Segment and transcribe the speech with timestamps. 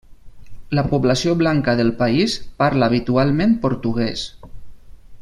[0.77, 4.29] La població blanca del país parla habitualment portuguès.